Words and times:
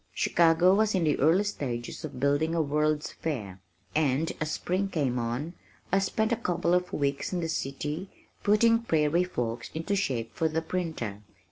Chicago 0.15 0.73
was 0.73 0.95
in 0.95 1.03
the 1.03 1.19
early 1.19 1.43
stages 1.43 2.03
of 2.03 2.19
building 2.19 2.55
a 2.55 2.61
World's 2.63 3.11
Fair, 3.11 3.61
and 3.93 4.31
as 4.41 4.49
spring 4.51 4.87
came 4.89 5.19
on 5.19 5.53
I 5.91 5.99
spent 5.99 6.31
a 6.31 6.35
couple 6.37 6.73
of 6.73 6.91
weeks 6.91 7.31
in 7.31 7.39
the 7.39 7.47
city 7.47 8.09
putting 8.41 8.79
Prairie 8.79 9.23
Folks 9.23 9.69
into 9.75 9.95
shape 9.95 10.33
for 10.33 10.47
the 10.47 10.63
printer. 10.63 11.21